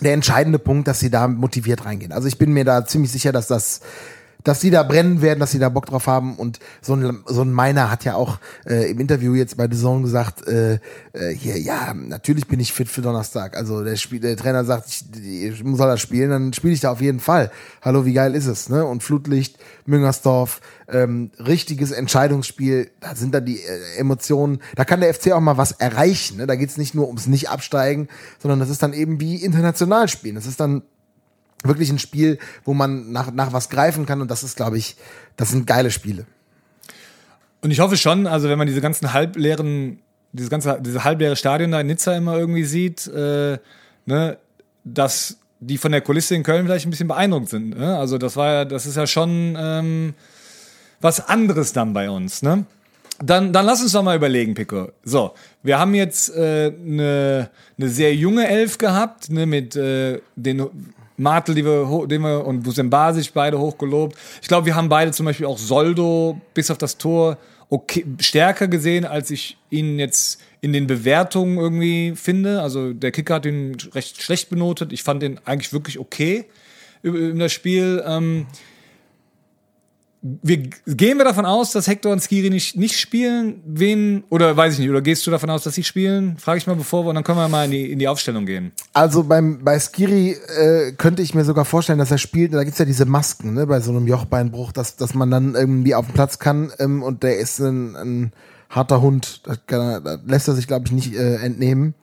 [0.01, 2.13] der entscheidende Punkt, dass sie da motiviert reingehen.
[2.13, 3.81] Also ich bin mir da ziemlich sicher, dass das
[4.47, 6.37] dass sie da brennen werden, dass sie da Bock drauf haben.
[6.37, 9.77] Und so ein, so ein Meiner hat ja auch äh, im Interview jetzt bei The
[9.77, 10.75] Zone gesagt, äh,
[11.15, 13.57] äh, hier, ja, natürlich bin ich fit für Donnerstag.
[13.57, 16.93] Also der, Spiel, der Trainer sagt, ich, ich muss das spielen, dann spiele ich da
[16.93, 17.51] auf jeden Fall.
[17.83, 18.69] Hallo, wie geil ist es?
[18.69, 18.85] Ne?
[18.85, 25.13] Und Flutlicht, Müngersdorf, ähm, richtiges Entscheidungsspiel, da sind dann die äh, Emotionen, da kann der
[25.13, 26.37] FC auch mal was erreichen.
[26.37, 26.47] Ne?
[26.47, 28.07] Da geht's nicht nur ums Nicht-Absteigen,
[28.41, 30.37] sondern das ist dann eben wie international spielen.
[30.37, 30.83] Das ist dann
[31.69, 34.97] wirklich ein Spiel, wo man nach, nach was greifen kann und das ist, glaube ich,
[35.37, 36.27] das sind geile Spiele.
[37.63, 40.01] Und ich hoffe schon, also wenn man diese ganzen halbleeren,
[40.33, 43.59] dieses ganze, diese halbleere Stadion da in Nizza immer irgendwie sieht, äh,
[44.05, 44.39] ne,
[44.85, 47.79] dass die von der Kulisse in Köln vielleicht ein bisschen beeindruckt sind.
[47.79, 47.97] Ne?
[47.99, 50.15] Also das war ja, das ist ja schon ähm,
[51.01, 52.65] was anderes dann bei uns, ne?
[53.19, 54.93] Dann, dann lass uns doch mal überlegen, Pico.
[55.03, 60.21] So, wir haben jetzt eine äh, ne, ne sehr junge Elf gehabt, ne, mit äh,
[60.35, 60.69] den
[61.17, 64.17] Martel, die wir, den wir und Busem Basic beide hochgelobt.
[64.43, 68.69] Ich glaube, wir haben beide zum Beispiel auch Soldo bis auf das Tor okay, stärker
[68.69, 72.63] gesehen, als ich ihn jetzt in den Bewertungen irgendwie finde.
[72.63, 74.93] Also der Kicker hat ihn recht schlecht benotet.
[74.93, 76.45] Ich fand ihn eigentlich wirklich okay
[77.03, 78.03] in das Spiel.
[78.07, 78.47] Ähm,
[80.43, 83.63] wir, gehen wir davon aus, dass Hector und Skiri nicht, nicht spielen?
[83.67, 86.37] Wen, oder weiß ich nicht, oder gehst du davon aus, dass sie spielen?
[86.39, 88.47] Frage ich mal bevor wir, und dann können wir mal in die, in die Aufstellung
[88.47, 88.73] gehen.
[88.93, 92.79] Also beim, bei Skiri äh, könnte ich mir sogar vorstellen, dass er spielt, da gibt's
[92.79, 96.15] ja diese Masken, ne, bei so einem Jochbeinbruch, dass, dass man dann irgendwie auf dem
[96.15, 98.33] Platz kann ähm, und der ist ein, ein
[98.71, 101.95] harter Hund, das, kann, das lässt er sich, glaube ich, nicht äh, entnehmen.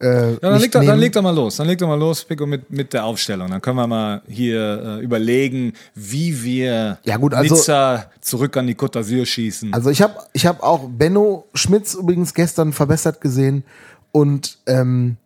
[0.00, 1.00] Äh, Ja, dann nicht leg, doch, dann nehmen.
[1.00, 1.56] leg doch mal los.
[1.56, 3.50] Dann leg doch mal los, Pico, mit, mit der Aufstellung.
[3.50, 8.66] Dann können wir mal hier äh, überlegen, wie wir Ja, gut, also- Nizza zurück an
[8.66, 9.72] die Côte d'Azur schießen.
[9.74, 13.64] Also ich habe ich hab auch Benno Schmitz übrigens gestern verbessert gesehen
[14.12, 15.16] und ähm,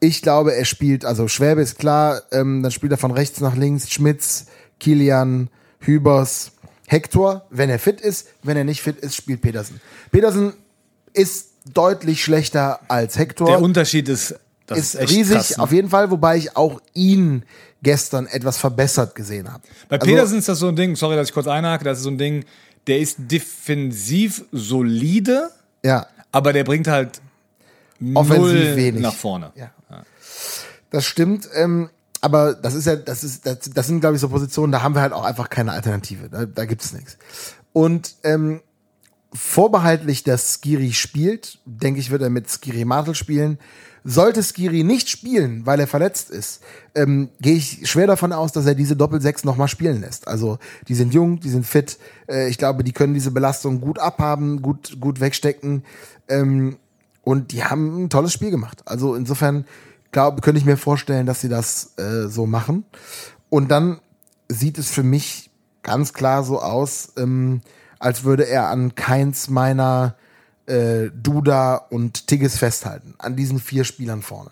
[0.00, 3.56] ich glaube, er spielt, also Schwäbe ist klar, ähm, dann spielt er von rechts nach
[3.56, 4.46] links, Schmitz,
[4.78, 5.48] Kilian,
[5.80, 6.52] Hübers,
[6.86, 9.80] Hector, wenn er fit ist, wenn er nicht fit ist, spielt Petersen.
[10.12, 10.52] Petersen
[11.14, 13.46] ist deutlich schlechter als Hector.
[13.46, 14.34] der Unterschied ist,
[14.68, 15.62] ist riesig, krass, ne?
[15.62, 17.44] auf jeden Fall, wobei ich auch ihn
[17.82, 19.62] gestern etwas verbessert gesehen habe.
[19.88, 22.04] Bei Also- Petersen ist das so ein Ding, sorry, dass ich kurz einhake, das ist
[22.04, 22.44] so ein Ding,
[22.86, 25.50] der ist defensiv solide,
[25.84, 27.20] Ja, aber der bringt halt
[28.14, 29.00] Offensiv wenig.
[29.02, 29.52] nach vorne.
[29.54, 29.70] Ja.
[30.90, 34.28] Das stimmt, ähm, aber das ist ja, das ist, das, das sind, glaube ich, so
[34.28, 36.28] Positionen, da haben wir halt auch einfach keine Alternative.
[36.28, 37.16] Da, da gibt es nichts.
[37.72, 38.60] Und ähm,
[39.34, 43.58] vorbehaltlich, dass Skiri spielt, denke ich, wird er mit Skiri Martel spielen.
[44.06, 46.62] Sollte Skiri nicht spielen, weil er verletzt ist,
[46.94, 50.28] ähm, gehe ich schwer davon aus, dass er diese Doppel-Sechs nochmal spielen lässt.
[50.28, 51.98] Also die sind jung, die sind fit.
[52.28, 55.84] Äh, ich glaube, die können diese Belastung gut abhaben, gut, gut wegstecken.
[56.28, 56.76] Ähm,
[57.22, 58.82] und die haben ein tolles Spiel gemacht.
[58.84, 59.64] Also insofern
[60.14, 62.84] glaube, könnte ich mir vorstellen, dass sie das äh, so machen.
[63.50, 64.00] Und dann
[64.48, 65.50] sieht es für mich
[65.82, 67.60] ganz klar so aus, ähm,
[68.04, 70.14] als würde er an keins meiner
[70.66, 73.14] äh, Duda und Tigges festhalten.
[73.16, 74.50] An diesen vier Spielern vorne.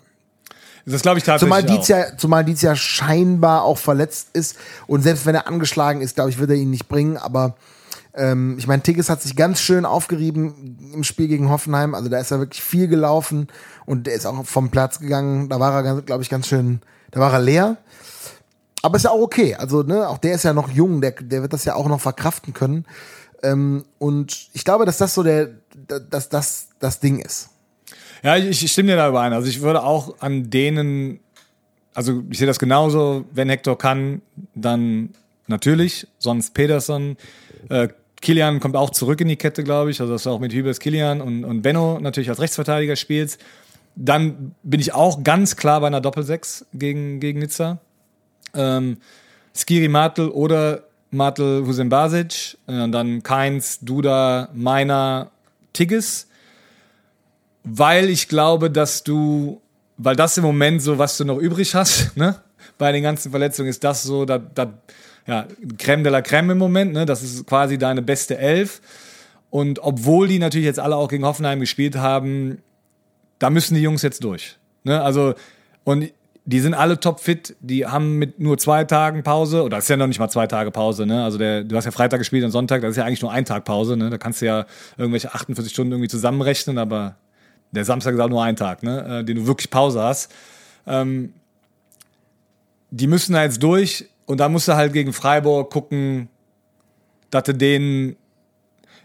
[0.87, 1.63] Das glaube ich tatsächlich Zumal.
[1.63, 4.57] Dietz, ja, zumal Dietz ja scheinbar auch verletzt ist.
[4.87, 7.15] Und selbst wenn er angeschlagen ist, glaube ich, wird er ihn nicht bringen.
[7.17, 7.55] Aber
[8.15, 11.93] ähm, ich meine, Tigges hat sich ganz schön aufgerieben im Spiel gegen Hoffenheim.
[11.93, 13.49] Also da ist er wirklich viel gelaufen
[13.85, 15.47] und der ist auch vom Platz gegangen.
[15.47, 17.77] Da war er, glaube ich, ganz schön, da war er leer.
[18.83, 19.55] Aber ist ja auch okay.
[19.55, 22.01] Also, ne, auch der ist ja noch jung, der, der wird das ja auch noch
[22.01, 22.85] verkraften können.
[23.41, 25.51] Ähm, und ich glaube, dass das so der,
[26.09, 27.49] dass das das Ding ist.
[28.23, 29.31] Ja, ich, ich stimme dir da überein.
[29.31, 31.21] Also ich würde auch an denen,
[31.93, 34.21] also ich sehe das genauso, wenn Hector kann,
[34.53, 35.09] dann
[35.47, 37.15] natürlich, sonst Peterson.
[37.69, 37.87] Äh,
[38.21, 40.01] Kilian kommt auch zurück in die Kette, glaube ich.
[40.01, 43.39] Also dass du auch mit Hübers Kilian und, und Benno natürlich als Rechtsverteidiger spielst.
[43.95, 47.79] Dann bin ich auch ganz klar bei einer Doppelsechs gegen, gegen Nizza.
[48.53, 48.97] Ähm,
[49.55, 52.57] Skiri Martel oder Martel Hussein Basic.
[52.67, 55.31] Äh, dann Keins, Duda, Meiner,
[55.73, 56.27] Tigges
[57.63, 59.61] weil ich glaube, dass du,
[59.97, 62.35] weil das im Moment so, was du noch übrig hast, ne,
[62.77, 64.73] bei den ganzen Verletzungen, ist das so, da, da,
[65.25, 68.81] ja, Creme de la Creme im Moment, ne, das ist quasi deine beste Elf.
[69.49, 72.57] Und obwohl die natürlich jetzt alle auch gegen Hoffenheim gespielt haben,
[73.39, 74.57] da müssen die Jungs jetzt durch.
[74.83, 75.01] Ne?
[75.01, 75.35] Also,
[75.83, 76.11] und
[76.45, 80.07] die sind alle topfit, die haben mit nur zwei Tagen Pause, oder ist ja noch
[80.07, 81.23] nicht mal zwei Tage Pause, ne?
[81.23, 83.45] Also der, du hast ja Freitag gespielt und Sonntag, das ist ja eigentlich nur ein
[83.45, 84.09] Tag Pause, ne?
[84.09, 84.65] Da kannst du ja
[84.97, 87.15] irgendwelche 48 Stunden irgendwie zusammenrechnen, aber
[87.71, 89.19] der Samstag ist auch nur ein Tag, ne?
[89.19, 90.33] Äh, den du wirklich Pause hast.
[90.85, 91.33] Ähm,
[92.91, 96.27] die müssen da jetzt durch und da musst du halt gegen Freiburg gucken,
[97.29, 98.17] dass du denen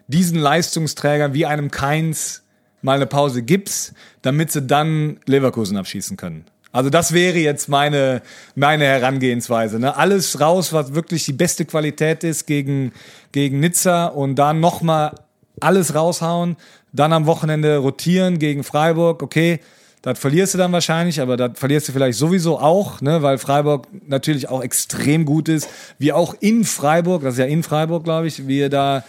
[0.09, 2.43] diesen Leistungsträgern wie einem Keins
[2.83, 6.45] mal eine Pause gibst, damit sie dann Leverkusen abschießen können.
[6.79, 8.23] Also das wäre jetzt meine,
[8.55, 9.81] meine Herangehensweise.
[9.81, 9.97] Ne?
[9.97, 12.93] Alles raus, was wirklich die beste Qualität ist gegen,
[13.33, 15.17] gegen Nizza und dann nochmal
[15.59, 16.57] alles raushauen,
[16.93, 19.59] dann am Wochenende rotieren gegen Freiburg, okay,
[20.03, 23.89] das verlierst du dann wahrscheinlich, aber das verlierst du vielleicht sowieso auch, ne, weil Freiburg
[24.07, 28.29] natürlich auch extrem gut ist, wie auch in Freiburg, das ist ja in Freiburg, glaube
[28.29, 29.03] ich, wir da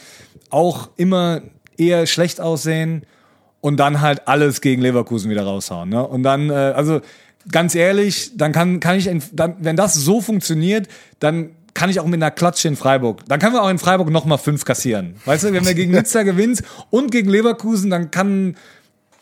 [0.50, 1.44] auch immer
[1.78, 3.04] eher schlecht aussehen
[3.62, 5.90] und dann halt alles gegen Leverkusen wieder raushauen.
[5.90, 6.06] Ne?
[6.06, 7.02] Und dann, äh, also
[7.52, 10.88] ganz ehrlich, dann kann, kann ich, in, dann, wenn das so funktioniert,
[11.20, 13.24] dann kann ich auch mit einer Klatsche in Freiburg.
[13.28, 15.16] Dann können wir auch in Freiburg nochmal fünf kassieren.
[15.26, 18.56] Weißt du, wenn wir gegen Nizza gewinnt und gegen Leverkusen, dann kann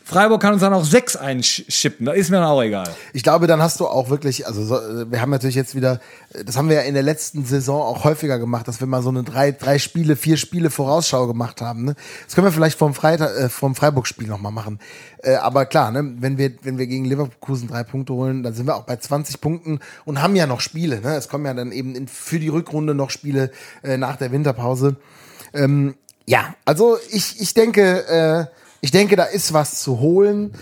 [0.08, 2.06] Freiburg kann uns dann auch sechs einschippen.
[2.06, 2.88] Da ist mir dann auch egal.
[3.12, 6.00] Ich glaube, dann hast du auch wirklich, also so, wir haben natürlich jetzt wieder,
[6.46, 9.10] das haben wir ja in der letzten Saison auch häufiger gemacht, dass wir mal so
[9.10, 11.84] eine drei, drei Spiele, vier Spiele Vorausschau gemacht haben.
[11.84, 11.96] Ne?
[12.26, 14.80] Das können wir vielleicht vom Freitag, äh, vom Freiburg-Spiel nochmal machen.
[15.24, 18.65] Äh, aber klar, ne, wenn wir, wenn wir gegen Leverkusen drei Punkte holen, dann sind
[18.65, 21.02] wir auch bei 20 Punkten und haben ja noch Spiele.
[21.02, 21.15] Ne?
[21.15, 23.52] Es kommen ja dann eben in, für die Rückrunde noch Spiele
[23.84, 24.96] äh, nach der Winterpause.
[25.54, 28.46] Ähm, ja, also ich, ich denke, äh,
[28.88, 30.54] ich denke, da ist was zu holen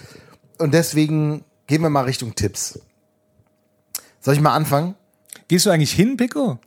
[0.57, 2.79] und deswegen gehen wir mal Richtung Tipps.
[4.19, 4.95] Soll ich mal anfangen?
[5.47, 6.57] Gehst du eigentlich hin, Pico?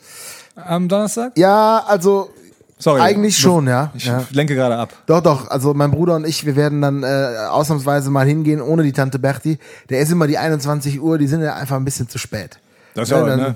[0.55, 1.37] Am Donnerstag?
[1.37, 2.29] Ja, also
[2.77, 3.01] Sorry.
[3.01, 3.91] eigentlich schon, ja.
[3.93, 4.23] Ich ja.
[4.31, 4.93] lenke gerade ab.
[5.05, 5.51] Doch, doch.
[5.51, 9.19] Also mein Bruder und ich, wir werden dann äh, ausnahmsweise mal hingehen ohne die Tante
[9.19, 9.59] Berti.
[9.89, 12.57] Der ist immer die 21 Uhr, die sind ja einfach ein bisschen zu spät.
[12.93, 13.55] Das ist Ja, dann ne?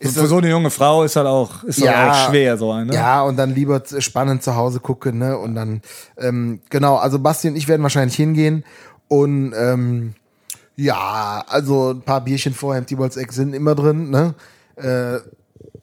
[0.00, 2.74] Ist Für das- so eine junge Frau ist halt auch, ist halt auch schwer so
[2.74, 2.92] ne?
[2.92, 5.38] Ja, und dann lieber spannend zu Hause gucken, ne?
[5.38, 5.82] Und dann,
[6.16, 8.64] ähm, genau, also Basti und ich werden wahrscheinlich hingehen.
[9.08, 10.14] Und ähm,
[10.76, 14.08] Ja, also ein paar Bierchen vorher im T-Balls Eck sind immer drin.
[14.08, 14.34] Ne?
[14.76, 15.18] Äh,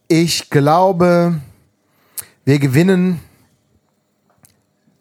[0.07, 1.39] ich glaube,
[2.45, 3.19] wir gewinnen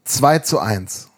[0.04, 1.08] 2 zu 1.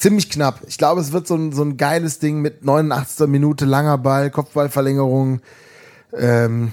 [0.00, 0.62] Ziemlich knapp.
[0.66, 3.26] Ich glaube, es wird so ein, so ein geiles Ding mit 89.
[3.26, 5.42] Minute, langer Ball, Kopfballverlängerung.
[6.14, 6.72] Ähm,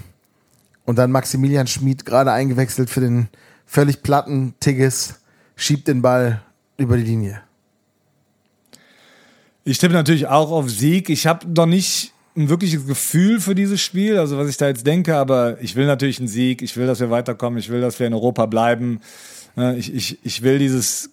[0.86, 3.28] und dann Maximilian Schmid gerade eingewechselt für den
[3.66, 5.16] völlig platten Tigges,
[5.58, 6.42] schiebt den Ball
[6.78, 7.42] über die Linie.
[9.66, 11.10] Ich tippe natürlich auch auf Sieg.
[11.10, 14.88] Ich habe noch nicht ein wirkliches Gefühl für dieses Spiel, also was ich da jetzt
[14.88, 18.00] denke, aber ich will natürlich einen Sieg, ich will, dass wir weiterkommen, ich will, dass
[18.00, 19.02] wir in Europa bleiben.
[19.58, 21.10] Äh, Ich, ich, ich will dieses,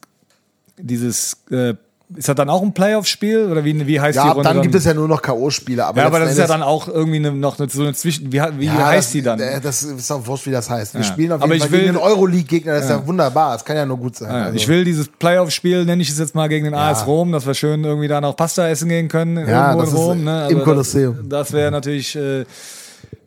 [0.78, 1.74] dieses äh,
[2.14, 4.48] ist das dann auch ein Playoff-Spiel oder wie, wie heißt die Ja, Runde?
[4.48, 5.80] dann gibt es ja nur noch K.O.-Spiele.
[5.82, 8.30] Aber, ja, aber das ist ja dann auch irgendwie eine, noch eine, so eine Zwischen.
[8.30, 9.40] Wie, wie Ja, heißt das, die dann?
[9.40, 10.94] äh, Das ist auch wurscht, wie das heißt.
[10.94, 11.06] Wir Ja.
[11.06, 13.54] spielen auf jeden Aber ich Fall will- gegen den Euroleague-Gegner, das ist ja wunderbar.
[13.54, 14.30] Das kann ja nur gut sein.
[14.30, 17.32] Ja, Also, Ich will dieses Playoff-Spiel, nenne ich es jetzt mal gegen den AS Rom,
[17.32, 19.36] dass wir schön irgendwie da noch Pasta essen gehen können.
[19.48, 20.24] Ja, irgendwo das in ist Rom.
[20.24, 20.46] Ne?
[20.50, 21.16] im Also Kolosseum.
[21.28, 22.44] Das, das wäre natürlich, äh,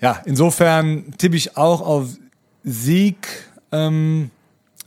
[0.01, 2.05] ja, insofern tippe ich auch auf
[2.63, 3.17] Sieg.
[3.71, 4.29] Ähm,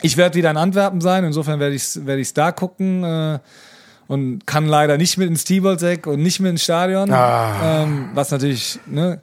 [0.03, 3.05] ich werde wieder in Antwerpen sein, insofern werde ich es werd ich's da gucken.
[3.05, 3.39] Äh,
[4.11, 7.13] und kann leider nicht mit ins T-Ball-Deck und nicht mit ins Stadion.
[7.13, 7.83] Ah.
[7.85, 9.21] Ähm, was natürlich, ne,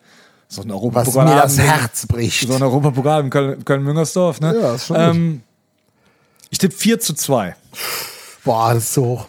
[0.48, 1.26] so ein was Europapokal.
[1.26, 2.48] mir das Herz bricht.
[2.48, 4.56] So ein Europapokal in Köln- Köln-Müngersdorf, ne?
[4.58, 5.42] Ja, ist schon ähm,
[6.52, 7.54] Ich tippe 4 zu 2.
[8.46, 9.28] Boah, das ist so hoch.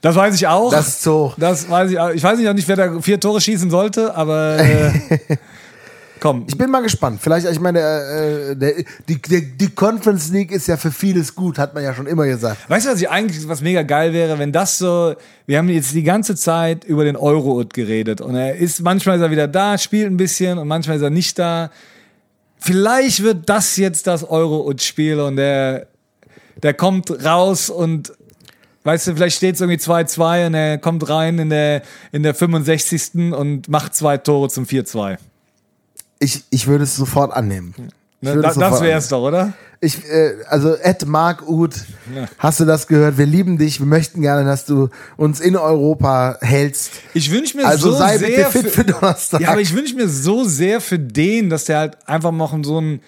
[0.00, 0.70] Das weiß ich auch.
[0.70, 1.34] Das ist so hoch.
[1.38, 2.10] Das weiß ich auch.
[2.10, 4.92] Ich weiß nicht, wer da vier Tore schießen sollte, aber äh,
[6.18, 6.44] komm.
[6.48, 7.20] Ich bin mal gespannt.
[7.22, 11.58] Vielleicht, ich meine, äh, der, die, die, die Conference League ist ja für vieles gut,
[11.58, 12.68] hat man ja schon immer gesagt.
[12.68, 15.14] Weißt du, was ich eigentlich, was mega geil wäre, wenn das so,
[15.46, 19.22] wir haben jetzt die ganze Zeit über den euro geredet und er ist, manchmal ist
[19.22, 21.70] er wieder da, spielt ein bisschen und manchmal ist er nicht da.
[22.58, 25.86] Vielleicht wird das jetzt das euro spiel und der,
[26.62, 28.12] der kommt raus und
[28.84, 32.32] Weißt du, vielleicht steht es irgendwie 2-2 und er kommt rein in der, in der
[32.32, 33.34] 65.
[33.34, 35.18] und macht zwei Tore zum 4-2.
[36.18, 37.74] Ich, ich würde es sofort annehmen.
[38.20, 39.52] Ne, würde da, es das wär's doch, oder?
[39.80, 41.84] Ich, äh, also Ed Mark Uth,
[42.38, 43.16] hast du das gehört?
[43.16, 43.78] Wir lieben dich.
[43.78, 46.90] Wir möchten gerne, dass du uns in Europa hältst.
[47.14, 49.40] Ich wünsche mir Also so sei sehr bitte fit für Donnerstag.
[49.40, 52.78] Ja, aber ich wünsche mir so sehr für den, dass der halt einfach noch so
[52.78, 53.00] einen,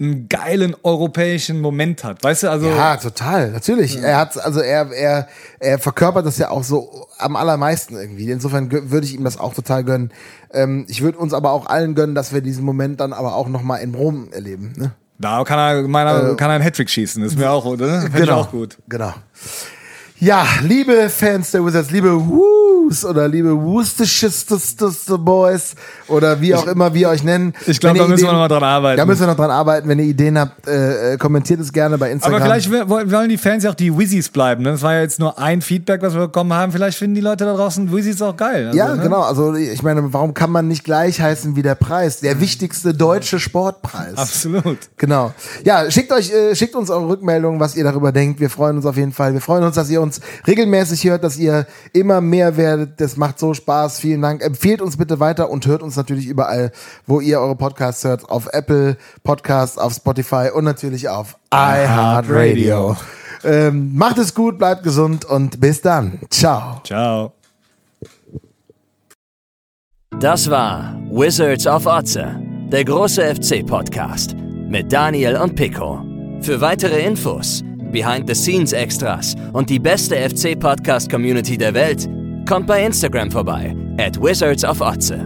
[0.00, 2.22] einen geilen europäischen Moment hat.
[2.24, 3.96] Weißt du, also Ja, total, natürlich.
[3.96, 5.28] Er hat, also er, er,
[5.60, 8.30] er verkörpert das ja auch so am allermeisten irgendwie.
[8.30, 10.10] Insofern würde ich ihm das auch total gönnen.
[10.52, 13.48] Ähm, ich würde uns aber auch allen gönnen, dass wir diesen Moment dann aber auch
[13.48, 14.72] nochmal in Rom erleben.
[14.76, 14.92] Ne?
[15.18, 17.22] da kann er, meiner, kann er einen Hattrick schießen.
[17.22, 18.04] Das ist mir auch, oder?
[18.14, 18.78] Ich auch gut.
[18.88, 19.14] Genau.
[20.24, 25.74] Ja, liebe Fans der Wizards, liebe Woos oder liebe Worcestershire Boys
[26.08, 27.52] oder wie auch immer wir euch nennen.
[27.66, 28.96] Ich glaub, Wenn ihr da müssen wir Ideen- noch mal dran arbeiten.
[28.96, 29.86] Da müssen wir noch dran arbeiten.
[29.86, 32.40] Wenn ihr Ideen habt, äh, äh, kommentiert es gerne bei Instagram.
[32.40, 34.62] Aber vielleicht wollen die Fans ja auch die Wizzies bleiben.
[34.62, 34.70] Ne?
[34.72, 36.72] Das war ja jetzt nur ein Feedback, was wir bekommen haben.
[36.72, 38.68] Vielleicht finden die Leute da draußen Wizzies auch geil.
[38.68, 39.02] Also, Ja, ne?
[39.02, 39.20] genau.
[39.20, 42.20] Also ich meine, warum kann man nicht gleich heißen wie der Preis?
[42.20, 44.16] Der wichtigste deutsche Sportpreis.
[44.16, 44.78] Absolut.
[44.96, 45.34] Genau.
[45.64, 48.40] Ja, schickt euch, äh, schickt uns eure Rückmeldungen, was ihr darüber denkt.
[48.40, 49.34] Wir freuen uns auf jeden Fall.
[49.34, 53.00] Wir freuen uns, dass ihr uns regelmäßig hört, dass ihr immer mehr werdet.
[53.00, 53.98] Das macht so Spaß.
[53.98, 54.42] Vielen Dank.
[54.42, 56.72] Empfehlt uns bitte weiter und hört uns natürlich überall,
[57.06, 58.28] wo ihr eure Podcasts hört.
[58.28, 62.96] Auf Apple Podcasts, auf Spotify und natürlich auf iHeartRadio.
[63.44, 66.18] Ähm, macht es gut, bleibt gesund und bis dann.
[66.30, 66.80] Ciao.
[66.84, 67.32] Ciao.
[70.20, 74.34] Das war Wizards of Otze, der große FC-Podcast
[74.68, 76.02] mit Daniel und Pico.
[76.40, 77.62] Für weitere Infos,
[77.94, 82.08] Behind-the-Scenes-Extras und die beste FC-Podcast-Community der Welt,
[82.46, 85.24] kommt bei Instagram vorbei, at Wizards of Otze.